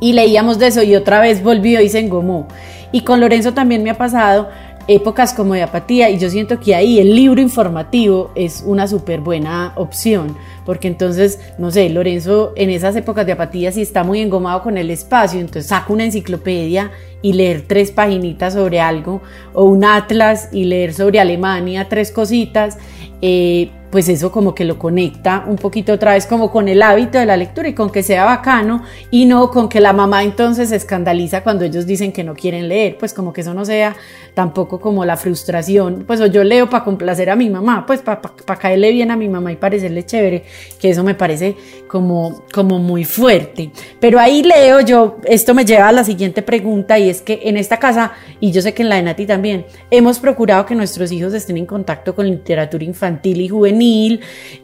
[0.00, 2.46] y leíamos de eso y otra vez volvió y se engomó.
[2.92, 4.48] Y con Lorenzo también me ha pasado
[4.88, 9.20] épocas como de apatía y yo siento que ahí el libro informativo es una súper
[9.20, 14.20] buena opción, porque entonces, no sé, Lorenzo en esas épocas de apatía si está muy
[14.20, 16.90] engomado con el espacio, entonces saca una enciclopedia
[17.22, 19.22] y leer tres paginitas sobre algo,
[19.54, 22.76] o un atlas y leer sobre Alemania tres cositas,
[23.22, 27.16] eh, pues eso como que lo conecta un poquito otra vez como con el hábito
[27.16, 30.70] de la lectura y con que sea bacano y no con que la mamá entonces
[30.70, 33.94] se escandaliza cuando ellos dicen que no quieren leer, pues como que eso no sea
[34.34, 38.58] tampoco como la frustración, pues o yo leo para complacer a mi mamá, pues para
[38.58, 40.42] caerle bien a mi mamá y parecerle chévere,
[40.80, 41.54] que eso me parece
[41.86, 43.70] como, como muy fuerte.
[44.00, 47.56] Pero ahí leo yo, esto me lleva a la siguiente pregunta y es que en
[47.56, 51.12] esta casa, y yo sé que en la de Nati también, hemos procurado que nuestros
[51.12, 53.83] hijos estén en contacto con literatura infantil y juvenil,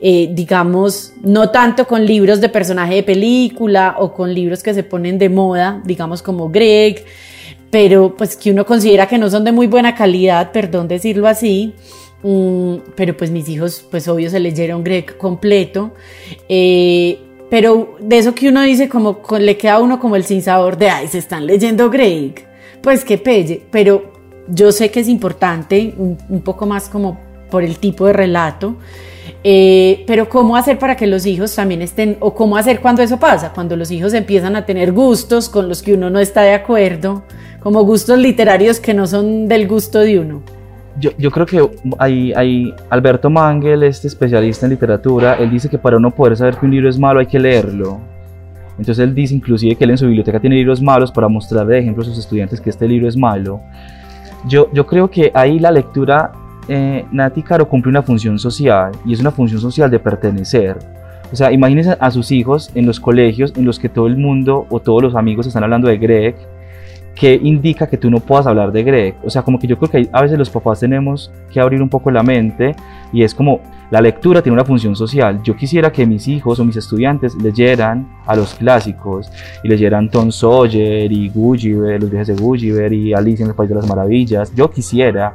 [0.00, 4.82] eh, digamos, no tanto con libros de personaje de película o con libros que se
[4.82, 7.04] ponen de moda, digamos como Greg,
[7.70, 11.74] pero pues que uno considera que no son de muy buena calidad, perdón decirlo así.
[12.22, 15.92] Mm, pero pues mis hijos, pues obvio se leyeron Greg completo.
[16.48, 20.76] Eh, pero de eso que uno dice, como le queda a uno como el sinsabor
[20.76, 22.46] de, ay, se están leyendo Greg,
[22.82, 24.12] pues qué pelle, pero
[24.48, 27.18] yo sé que es importante, un poco más como
[27.50, 28.76] por el tipo de relato,
[29.42, 33.18] eh, pero ¿cómo hacer para que los hijos también estén, o cómo hacer cuando eso
[33.18, 33.52] pasa?
[33.54, 37.22] Cuando los hijos empiezan a tener gustos con los que uno no está de acuerdo,
[37.60, 40.42] como gustos literarios que no son del gusto de uno.
[40.98, 45.78] Yo, yo creo que hay, hay, Alberto Mangel, este especialista en literatura, él dice que
[45.78, 47.98] para uno poder saber que un libro es malo hay que leerlo.
[48.78, 51.78] Entonces él dice inclusive que él en su biblioteca tiene libros malos para mostrar de
[51.78, 53.60] ejemplo a sus estudiantes que este libro es malo.
[54.46, 56.32] Yo, yo creo que ahí la lectura
[56.72, 60.78] eh, Nati Caro cumple una función social y es una función social de pertenecer.
[61.32, 64.66] O sea, imagínense a sus hijos en los colegios en los que todo el mundo
[64.70, 66.36] o todos los amigos están hablando de Greg,
[67.16, 69.16] que indica que tú no puedas hablar de Greg.
[69.24, 71.88] O sea, como que yo creo que a veces los papás tenemos que abrir un
[71.88, 72.76] poco la mente
[73.12, 75.42] y es como la lectura tiene una función social.
[75.42, 79.28] Yo quisiera que mis hijos o mis estudiantes leyeran a los clásicos
[79.64, 83.70] y leyeran Tom Sawyer y Gulliver, los viajes de Gulliver y Alicia en el País
[83.70, 84.54] de las Maravillas.
[84.54, 85.34] Yo quisiera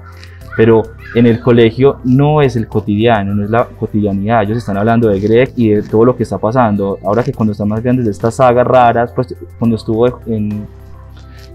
[0.56, 4.44] pero en el colegio no es el cotidiano, no es la cotidianidad.
[4.44, 6.98] Ellos están hablando de Greg y de todo lo que está pasando.
[7.04, 10.66] Ahora que cuando están más grandes de estas sagas raras, pues cuando estuvo en,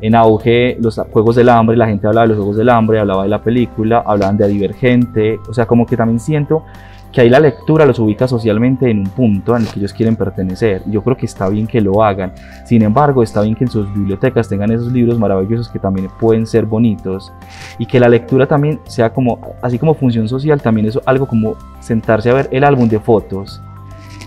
[0.01, 3.23] en auge los Juegos del Hambre, la gente hablaba de los Juegos del Hambre, hablaba
[3.23, 6.65] de la película, hablaban de Divergente, o sea, como que también siento
[7.13, 10.17] que ahí la lectura los ubica socialmente en un punto en el que ellos quieren
[10.17, 10.83] pertenecer.
[10.87, 12.33] Yo creo que está bien que lo hagan.
[12.65, 16.47] Sin embargo, está bien que en sus bibliotecas tengan esos libros maravillosos que también pueden
[16.47, 17.33] ser bonitos
[17.79, 21.57] y que la lectura también sea como, así como función social, también es algo como
[21.81, 23.61] sentarse a ver el álbum de fotos.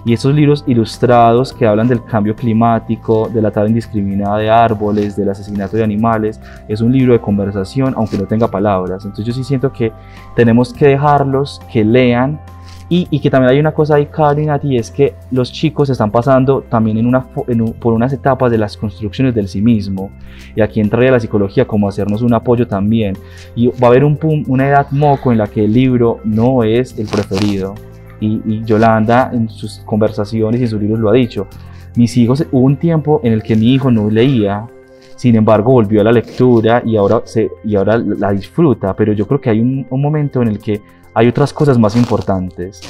[0.05, 5.15] Y esos libros ilustrados que hablan del cambio climático, de la tala indiscriminada de árboles,
[5.15, 9.05] del asesinato de animales, es un libro de conversación, aunque no tenga palabras.
[9.05, 9.93] Entonces yo sí siento que
[10.35, 12.41] tenemos que dejarlos que lean
[12.89, 16.61] y, que también hay una cosa ahí, Karen, y es que los chicos están pasando
[16.61, 20.11] también en una, por unas etapas de las construcciones del sí mismo.
[20.55, 23.17] Y aquí entraría la psicología como hacernos un apoyo también.
[23.55, 26.97] Y va a haber un, una edad moco en la que el libro no es
[26.99, 27.73] el preferido.
[28.19, 31.47] Y, y Yolanda en sus conversaciones y en sus libros lo ha dicho.
[31.95, 34.67] Mis hijos, hubo un tiempo en el que mi hijo no leía,
[35.15, 39.27] sin embargo volvió a la lectura y ahora, se, y ahora la disfruta, pero yo
[39.27, 40.81] creo que hay un, un momento en el que
[41.13, 42.81] hay otras cosas más importantes.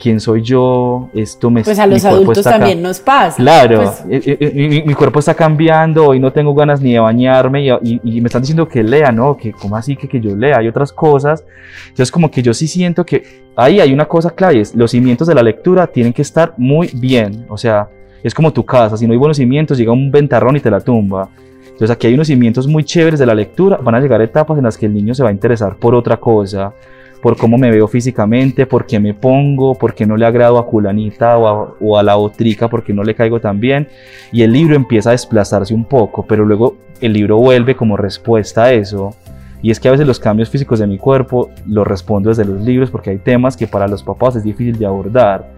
[0.00, 1.10] ¿Quién soy yo?
[1.12, 3.36] Esto me Pues a los adultos también nos pasa.
[3.36, 7.00] Claro, pues eh, eh, eh, mi, cuerpo está cambiando, hoy no tengo ganas ni de
[7.00, 9.36] bañarme y, me están diciendo que lea, ¿no?
[9.36, 11.44] Que cómo así que, que yo lea, hay otras cosas.
[11.82, 15.28] Entonces como que yo sí siento que ahí hay una cosa clave, es los cimientos
[15.28, 17.88] de la lectura tienen que estar muy bien, o sea,
[18.22, 20.80] es como tu casa, si no hay buenos cimientos llega un ventarrón y te la
[20.80, 21.28] tumba.
[21.66, 24.64] Entonces aquí hay unos cimientos muy chéveres de la lectura, van a llegar etapas en
[24.64, 26.74] las que el niño se va a interesar por otra cosa,
[27.22, 30.66] por cómo me veo físicamente, por qué me pongo, por qué no le agrado a
[30.66, 33.88] culanita o a, la otrica, porque no le caigo tan bien.
[34.32, 38.64] Y el libro empieza a desplazarse un poco, pero luego el libro vuelve como respuesta
[38.64, 39.14] a eso.
[39.62, 42.62] Y es que a veces los cambios físicos de mi cuerpo los respondo desde los
[42.62, 45.50] libros porque hay temas que para los papás es difícil de abordar.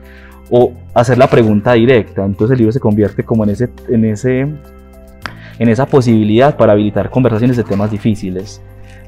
[0.50, 2.24] O hacer la pregunta directa.
[2.24, 7.10] Entonces el libro se convierte como en ese, en ese, en esa posibilidad para habilitar
[7.10, 8.60] conversaciones de temas difíciles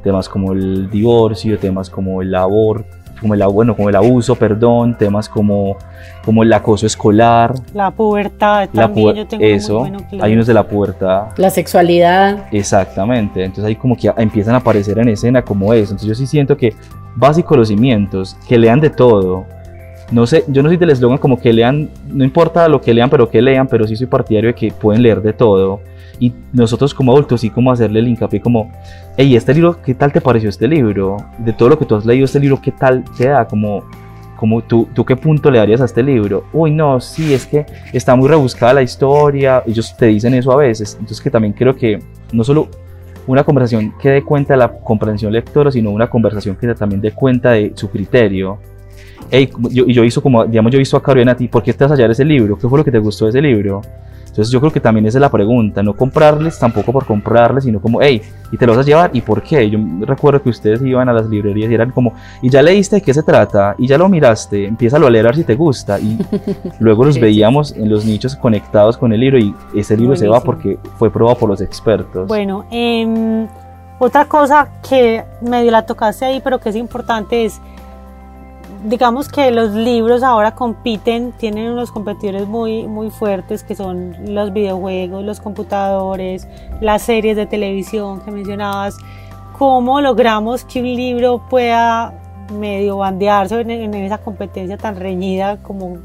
[0.04, 2.86] temas como el divorcio, temas como el aborto,
[3.20, 5.78] como el, bueno, como el abuso, perdón, temas como,
[6.24, 7.54] como el acoso escolar.
[7.72, 9.86] La pubertad también, yo tengo Eso,
[10.20, 11.28] hay unos de la pubertad.
[11.38, 12.46] La sexualidad.
[12.52, 15.92] Exactamente, entonces ahí como que empiezan a aparecer en escena como eso.
[15.92, 16.74] Entonces yo sí siento que
[17.16, 19.46] básicos los cimientos, que lean de todo.
[20.12, 23.10] No sé, yo no soy del eslogan como que lean, no importa lo que lean,
[23.10, 25.80] pero que lean, pero sí soy partidario de que pueden leer de todo
[26.18, 28.70] y nosotros como adultos sí como hacerle el hincapié como,
[29.16, 31.16] hey, este libro, ¿qué tal te pareció este libro?
[31.38, 33.46] De todo lo que tú has leído este libro, ¿qué tal te da?
[33.46, 33.84] Como,
[34.36, 36.44] como tú, tú qué punto le darías a este libro?
[36.52, 40.56] Uy, no, sí, es que está muy rebuscada la historia, ellos te dicen eso a
[40.56, 41.98] veces, entonces que también creo que
[42.32, 42.68] no solo
[43.26, 47.12] una conversación que dé cuenta de la comprensión lectora, sino una conversación que también dé
[47.12, 48.58] cuenta de su criterio.
[49.30, 51.84] Hey, yo, yo hizo como, digamos, yo visto a Carolina a ti, ¿por qué te
[51.84, 52.58] vas a hallar ese libro?
[52.58, 53.82] ¿Qué fue lo que te gustó de ese libro?
[54.34, 57.80] Entonces yo creo que también esa es la pregunta, no comprarles tampoco por comprarles, sino
[57.80, 59.10] como, hey, ¿y te lo vas a llevar?
[59.12, 59.70] ¿Y por qué?
[59.70, 63.02] Yo recuerdo que ustedes iban a las librerías y eran como, ¿y ya leíste de
[63.02, 63.76] qué se trata?
[63.78, 64.66] ¿Y ya lo miraste?
[64.66, 66.00] Empieza a leer a ver si te gusta.
[66.00, 66.18] Y
[66.80, 70.40] luego los veíamos en los nichos conectados con el libro y ese libro se va
[70.40, 72.26] porque fue probado por los expertos.
[72.26, 73.46] Bueno, eh,
[74.00, 77.60] otra cosa que medio la tocaste ahí, pero que es importante es
[78.84, 84.52] digamos que los libros ahora compiten, tienen unos competidores muy, muy fuertes que son los
[84.52, 86.46] videojuegos, los computadores,
[86.80, 88.96] las series de televisión que mencionabas.
[89.58, 92.12] ¿Cómo logramos que un libro pueda
[92.52, 95.96] medio bandearse en, esa competencia tan reñida como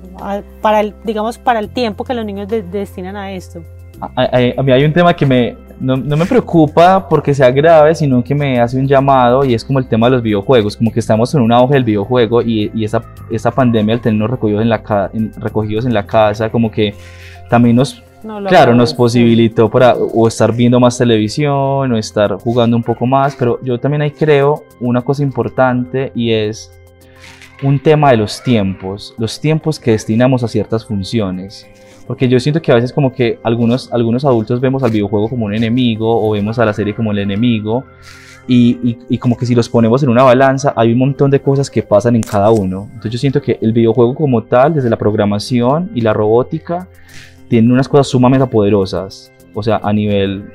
[0.62, 3.62] para el, digamos, para el tiempo que los niños destinan a esto?
[4.16, 8.24] a, mí hay un tema que me, no, no, me preocupa porque sea grave, sino
[8.24, 11.00] que me hace un llamado y es como el tema de los videojuegos, como que
[11.00, 14.70] estamos en un auge del videojuego y, y esa, esa pandemia al tenernos recogidos en,
[14.70, 16.94] la, recogidos en la casa, como que
[17.50, 18.04] también nos,
[18.48, 23.36] claro, nos posibilitó para o estar viendo más televisión o estar jugando un poco más,
[23.36, 26.72] pero yo también ahí creo una cosa importante y es
[27.64, 31.68] un tema de los tiempos, los tiempos que destinamos a ciertas funciones.
[32.10, 35.46] Porque yo siento que a veces como que algunos, algunos adultos vemos al videojuego como
[35.46, 37.84] un enemigo o vemos a la serie como el enemigo
[38.48, 41.70] y, y, como que si los ponemos en una balanza hay un montón de cosas
[41.70, 42.88] que pasan en cada uno.
[42.88, 46.88] Entonces yo siento que el videojuego como tal, desde la programación y la robótica,
[47.48, 49.32] tiene unas cosas sumamente poderosas.
[49.54, 50.46] O sea, a nivel,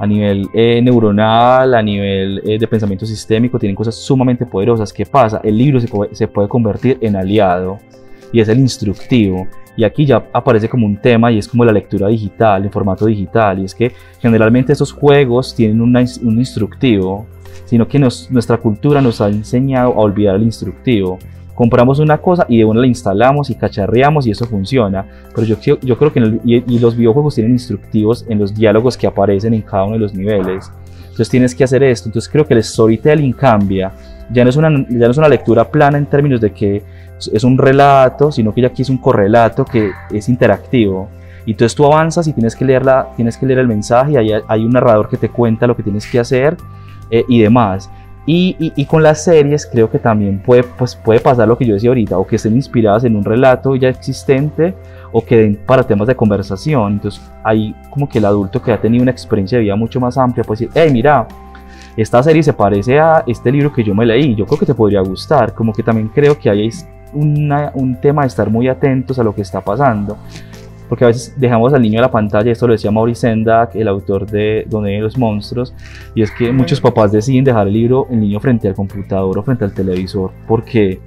[0.00, 4.92] a nivel eh, neuronal, a nivel eh, de pensamiento sistémico, tienen cosas sumamente poderosas.
[4.92, 5.40] ¿Qué pasa?
[5.44, 7.78] El libro se se puede convertir en aliado
[8.32, 9.46] y es el instructivo.
[9.76, 13.06] Y aquí ya aparece como un tema y es como la lectura digital, en formato
[13.06, 13.60] digital.
[13.60, 17.26] Y es que generalmente esos juegos tienen un instructivo,
[17.64, 21.18] sino que nuestra cultura nos ha enseñado a olvidar el instructivo.
[21.54, 25.06] Compramos una cosa y de una la instalamos y cacharreamos y eso funciona.
[25.34, 29.54] Pero yo, yo creo que y, los videojuegos tienen instructivos en los diálogos que aparecen
[29.54, 30.70] en cada uno de los niveles.
[31.02, 32.08] Entonces tienes que hacer esto.
[32.08, 33.92] Entonces creo que el storytelling cambia.
[34.30, 36.82] Ya no es una, ya no es una lectura plana en términos de que
[37.28, 41.08] es un relato, sino que ya aquí es un correlato que es interactivo.
[41.44, 44.32] Y entonces tú avanzas y tienes que, leerla, tienes que leer el mensaje, y hay,
[44.46, 46.56] hay un narrador que te cuenta lo que tienes que hacer
[47.10, 47.90] eh, y demás.
[48.24, 51.74] Y, y, con las series creo que también puede, pues puede pasar lo que yo
[51.74, 54.74] decía ahorita, o que estén inspiradas en un relato ya existente,
[55.10, 56.92] o que den para temas de conversación.
[56.92, 60.16] Entonces hay como que el adulto que ha tenido una experiencia de vida mucho más
[60.16, 61.26] amplia puede decir, hey, mira,
[61.96, 64.74] esta serie se parece a este libro que yo me leí, yo creo que te
[64.74, 65.52] podría gustar.
[65.52, 66.70] Como que también creo que hay
[67.12, 70.16] un tema de estar muy atentos a lo que está pasando.
[70.92, 73.88] Porque a veces dejamos al niño a la pantalla, esto lo decía Maurice Sendak, el
[73.88, 75.72] autor de Donde los monstruos,
[76.14, 79.42] y es que muchos papás deciden dejar el libro, el niño frente al computador o
[79.42, 81.00] frente al televisor, porque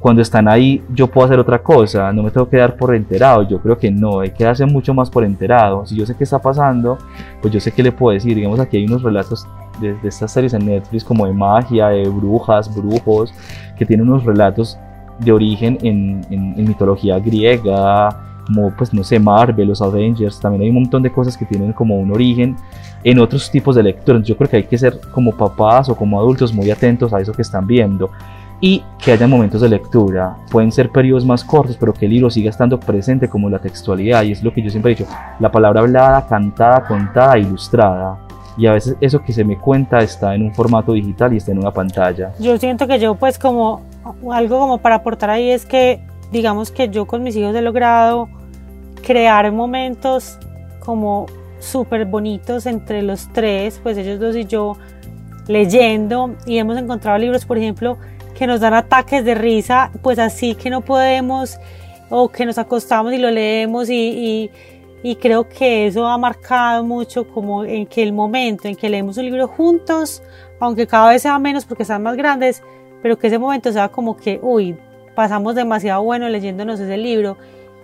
[0.00, 3.46] cuando están ahí yo puedo hacer otra cosa, no me tengo que dar por enterado,
[3.46, 6.24] yo creo que no, hay que hacer mucho más por enterado, si yo sé qué
[6.24, 6.96] está pasando,
[7.42, 9.46] pues yo sé qué le puedo decir, digamos aquí hay unos relatos
[9.82, 13.34] de, de estas series en Netflix como de magia, de brujas, brujos,
[13.76, 14.78] que tienen unos relatos
[15.18, 20.68] de origen en, en, mitología griega, como pues no sé, Marvel, los Avengers, también hay
[20.68, 22.56] un montón de cosas que tienen como un origen
[23.02, 24.20] en otros tipos de lectura.
[24.22, 27.32] Yo creo que hay que ser como papás o como adultos muy atentos a eso
[27.32, 28.10] que están viendo
[28.60, 30.36] y que haya momentos de lectura.
[30.50, 34.22] Pueden ser periodos más cortos, pero que el libro siga estando presente como la textualidad.
[34.24, 38.18] Y es lo que yo siempre he dicho, la palabra hablada, cantada, contada, ilustrada.
[38.56, 41.52] Y a veces eso que se me cuenta está en un formato digital y está
[41.52, 42.32] en una pantalla.
[42.40, 43.82] Yo siento que yo pues como
[44.32, 46.00] algo como para aportar ahí es que
[46.32, 48.28] digamos que yo con mis hijos he logrado
[49.02, 50.38] crear momentos
[50.80, 51.26] como
[51.60, 54.76] súper bonitos entre los tres, pues ellos dos y yo
[55.48, 57.98] leyendo y hemos encontrado libros, por ejemplo,
[58.36, 61.58] que nos dan ataques de risa, pues así que no podemos
[62.10, 64.50] o que nos acostamos y lo leemos y,
[65.02, 69.16] y, creo que eso ha marcado mucho como en que el momento en que leemos
[69.16, 70.22] un libro juntos,
[70.60, 72.62] aunque cada vez sea menos porque están más grandes,
[73.02, 74.76] pero que ese momento sea como que, uy,
[75.14, 77.36] pasamos demasiado bueno leyéndonos ese libro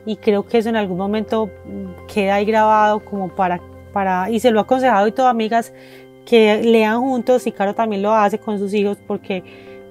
[0.04, 1.50] y creo que eso en algún momento
[2.12, 3.60] queda ahí grabado como para,
[3.92, 5.72] para y se lo ha aconsejado y todo amigas
[6.26, 9.42] que lean juntos y Caro también lo hace con sus hijos porque,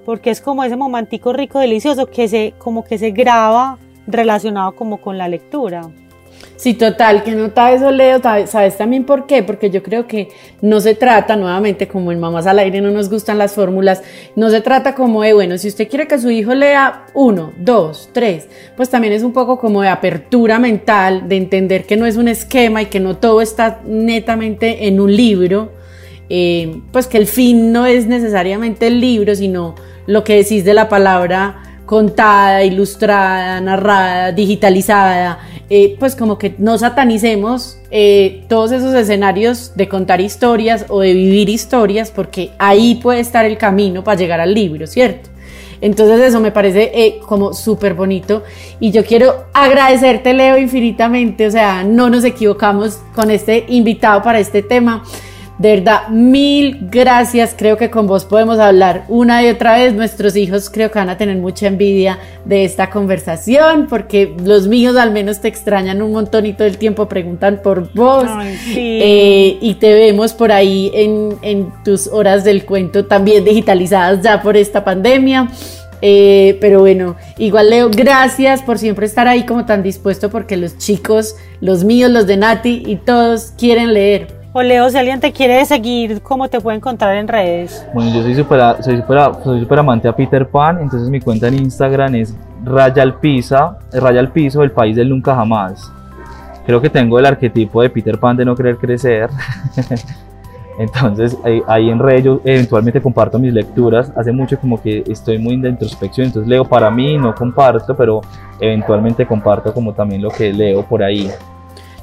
[0.04, 4.98] porque es como ese momentico rico, delicioso que se, como que se graba relacionado como
[4.98, 5.82] con la lectura.
[6.62, 8.20] Sí, total, que nota eso, Leo.
[8.46, 9.42] ¿Sabes también por qué?
[9.42, 10.28] Porque yo creo que
[10.60, 14.00] no se trata, nuevamente, como en Mamás al Aire no nos gustan las fórmulas,
[14.36, 18.10] no se trata como de, bueno, si usted quiere que su hijo lea uno, dos,
[18.12, 18.46] tres,
[18.76, 22.28] pues también es un poco como de apertura mental, de entender que no es un
[22.28, 25.72] esquema y que no todo está netamente en un libro,
[26.28, 29.74] eh, pues que el fin no es necesariamente el libro, sino
[30.06, 35.40] lo que decís de la palabra contada, ilustrada, narrada, digitalizada,
[35.74, 41.14] eh, pues como que no satanicemos eh, todos esos escenarios de contar historias o de
[41.14, 45.30] vivir historias, porque ahí puede estar el camino para llegar al libro, ¿cierto?
[45.80, 48.42] Entonces eso me parece eh, como súper bonito
[48.80, 54.40] y yo quiero agradecerte Leo infinitamente, o sea, no nos equivocamos con este invitado para
[54.40, 55.02] este tema.
[55.62, 57.54] De verdad, mil gracias.
[57.56, 59.94] Creo que con vos podemos hablar una y otra vez.
[59.94, 64.96] Nuestros hijos creo que van a tener mucha envidia de esta conversación porque los míos
[64.96, 68.24] al menos te extrañan un montón y todo el tiempo preguntan por vos.
[68.74, 74.42] Eh, y te vemos por ahí en, en, tus horas del cuento también digitalizadas ya
[74.42, 75.48] por esta pandemia.
[76.00, 80.76] Eh, pero bueno, igual Leo, gracias por siempre estar ahí como tan dispuesto porque los
[80.78, 84.41] chicos, los míos, los de Nati y todos quieren leer.
[84.54, 87.86] O Leo, si alguien te quiere seguir, ¿cómo te puede encontrar en redes?
[87.94, 89.02] Bueno, yo soy súper soy
[89.42, 94.20] soy amante a Peter Pan, entonces mi cuenta en Instagram es Raya al, Pisa, Raya
[94.20, 95.90] al Piso, el país del nunca jamás.
[96.66, 99.30] Creo que tengo el arquetipo de Peter Pan de no querer crecer.
[100.78, 104.12] Entonces ahí, en redes yo eventualmente comparto mis lecturas.
[104.16, 108.20] Hace mucho como que estoy muy de introspección, entonces leo para mí, no comparto, pero
[108.60, 111.30] eventualmente comparto como también lo que leo por ahí.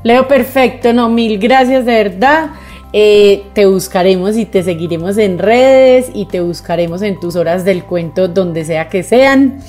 [0.03, 2.49] Leo, perfecto, no, mil gracias de verdad.
[2.91, 7.83] Eh, te buscaremos y te seguiremos en redes y te buscaremos en tus horas del
[7.83, 9.59] cuento donde sea que sean.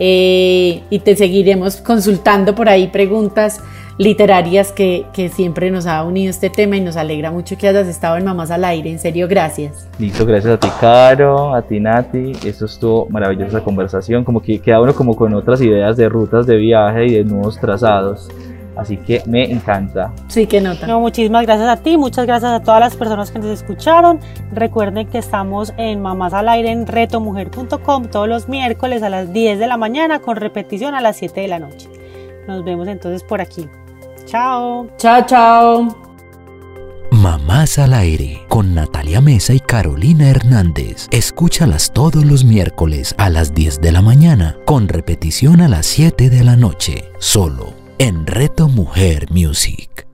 [0.00, 3.60] Eh, y te seguiremos consultando por ahí preguntas
[3.96, 7.88] literarias que, que, siempre nos ha unido este tema y nos alegra mucho que hayas
[7.88, 8.90] estado en Mamás al Aire.
[8.90, 9.88] En serio, gracias.
[9.98, 12.32] Listo, gracias a ti, Caro, a ti, Nati.
[12.44, 14.22] Eso estuvo maravillosa conversación.
[14.22, 17.58] Como que queda uno como con otras ideas de rutas de viaje y de nuevos
[17.58, 18.28] trazados.
[18.78, 20.12] Así que me encanta.
[20.28, 20.86] Sí, que nota.
[20.86, 24.20] No, muchísimas gracias a ti, muchas gracias a todas las personas que nos escucharon.
[24.52, 29.58] Recuerden que estamos en Mamás al Aire en retomujer.com todos los miércoles a las 10
[29.58, 31.88] de la mañana con repetición a las 7 de la noche.
[32.46, 33.68] Nos vemos entonces por aquí.
[34.26, 34.86] Chao.
[34.96, 36.08] Chao, chao.
[37.10, 41.08] Mamás al aire con Natalia Mesa y Carolina Hernández.
[41.10, 46.30] Escúchalas todos los miércoles a las 10 de la mañana con repetición a las 7
[46.30, 47.10] de la noche.
[47.18, 50.06] Solo en Reto Mujer Music.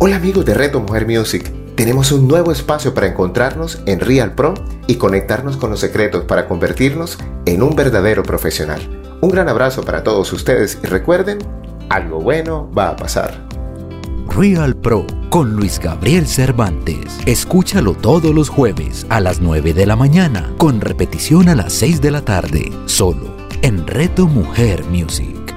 [0.00, 1.52] Hola amigos de Reto Mujer Music.
[1.76, 4.54] Tenemos un nuevo espacio para encontrarnos en Real Pro
[4.88, 7.16] y conectarnos con los secretos para convertirnos
[7.46, 8.80] en un verdadero profesional.
[9.20, 11.38] Un gran abrazo para todos ustedes y recuerden,
[11.88, 13.46] algo bueno va a pasar.
[14.36, 17.20] Real Pro con Luis Gabriel Cervantes.
[17.26, 22.00] Escúchalo todos los jueves a las 9 de la mañana, con repetición a las 6
[22.00, 25.54] de la tarde, solo en Reto Mujer Music.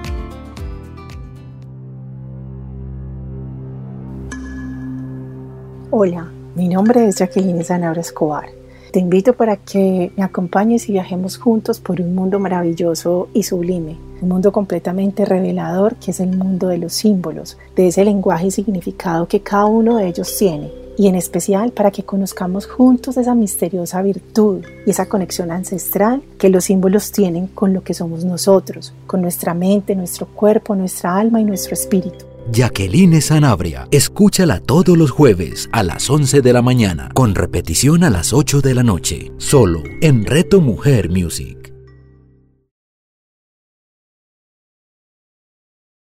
[5.89, 8.45] Hola, mi nombre es Jacqueline Zanabra Escobar.
[8.91, 13.97] Te invito para que me acompañes y viajemos juntos por un mundo maravilloso y sublime,
[14.21, 18.51] un mundo completamente revelador que es el mundo de los símbolos, de ese lenguaje y
[18.51, 23.35] significado que cada uno de ellos tiene y en especial para que conozcamos juntos esa
[23.35, 28.93] misteriosa virtud y esa conexión ancestral que los símbolos tienen con lo que somos nosotros,
[29.07, 32.25] con nuestra mente, nuestro cuerpo, nuestra alma y nuestro espíritu.
[32.51, 38.11] Jacqueline Sanabria, escúchala todos los jueves a las 11 de la mañana, con repetición a
[38.11, 41.64] las 8 de la noche, solo en Reto Mujer Music.